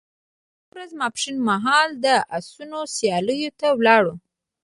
[0.63, 2.05] یوه ورځ ماپښین مهال د
[2.37, 4.13] اسونو سیالیو ته ولاړو.